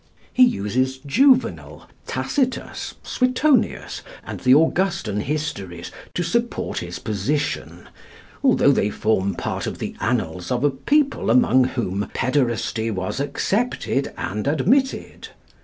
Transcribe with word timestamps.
He 0.33 0.41
uses 0.43 0.97
Juvenal, 1.05 1.85
Tacitus, 2.07 2.95
Suetonius, 3.03 4.01
and 4.25 4.39
the 4.39 4.55
Augustan 4.55 5.19
Histories 5.21 5.91
to 6.15 6.23
support 6.23 6.79
his 6.79 6.97
position, 6.97 7.87
although 8.43 8.71
they 8.71 8.89
form 8.89 9.35
part 9.35 9.67
of 9.67 9.77
the 9.77 9.95
annals 10.01 10.49
of 10.49 10.63
a 10.63 10.71
people 10.71 11.29
among 11.29 11.65
whom 11.65 12.09
"pæderasty 12.15 12.91
was 12.91 13.19
accepted 13.19 14.11
and 14.17 14.47
admitted." 14.47 15.27